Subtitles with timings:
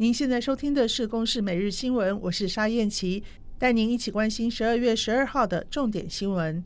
[0.00, 3.22] 您现在收听的是《公视每日新闻》，我是沙燕琪，
[3.58, 6.64] 带您一起关心十二月十二号的重点新闻。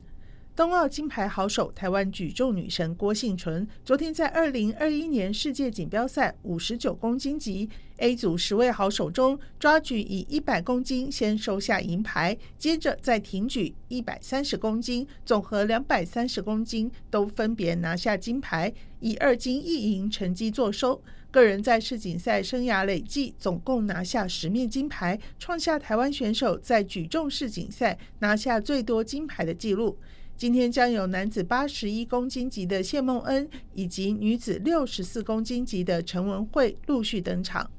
[0.56, 21.02] 冬奥金牌好手台湾举重女神郭婞淳，昨天在二零二一年世界锦标赛五十九公斤级 A 组十位好手中，抓举以一百公斤先收下银牌，接着再挺举一百三十公斤，总和两百三十公斤都分别拿下金牌，以二金一银成绩作收。
[21.32, 29.98] 个人在世锦赛生涯累计总共拿下十面金牌，创下台湾选手在举重世锦赛拿下最多金牌的纪录。
[30.36, 37.70] 今天将有男子八十一公斤级的谢孟恩以及女子六十四公斤级的陈文慧陆续登场。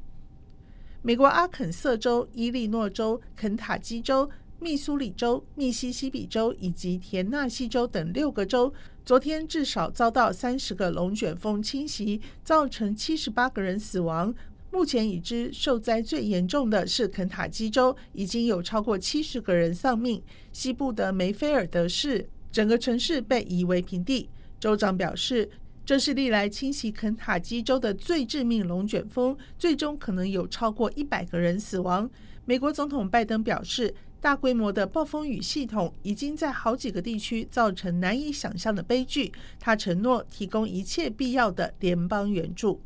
[1.01, 4.29] 美国阿肯色州、伊利诺州、肯塔基州、
[4.61, 14.33] 密苏里州、密西西比州以及田纳西州等六个州，昨天至少遭到三十个龙卷风侵袭，造成七十八个人死亡。
[14.71, 20.23] 目前已知受灾最严重的是肯塔基州，已经有超过七十个人丧命。
[20.53, 22.29] 西部的梅菲尔德市。
[22.55, 24.29] 整个城市被夷为平地。
[24.61, 25.49] 州长表示，
[25.85, 32.09] 这是历来侵袭肯塔基州的最致命龙卷风，最终可能有超过一百个人死亡。
[32.45, 39.33] 美国总统拜登表示，大规模的暴风雨系统已经在好几个地区造成难以想象的悲剧。
[39.59, 42.79] 他承诺提供一切必要的联邦援助。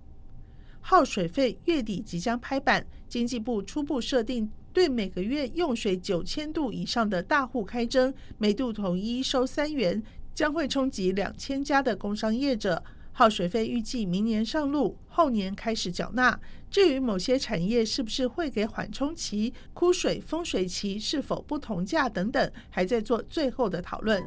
[0.82, 4.50] 耗水费月底即将拍板，经济部初步设定。
[4.80, 10.02] 对每个月用水九千度以上的大户开征，每度统一收三元，
[10.34, 12.82] 将会冲击两千家的工商业者。
[13.12, 16.40] 耗水费预计明年上路，后年开始缴纳。
[16.72, 24.24] 至于某些产业是不是会给缓冲期、枯水、丰水期是否不同价等等，还在做最后的讨论。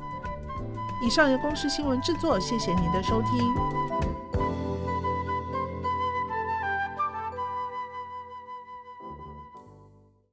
[1.02, 4.71] 以上由公视新闻制作，谢谢您的收听。